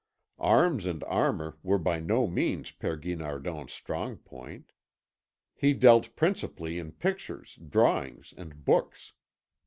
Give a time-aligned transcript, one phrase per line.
[0.39, 4.71] Arms and armour were by no means Père Guinardon's strong point.
[5.53, 9.13] He dealt principally in pictures, drawings, and books.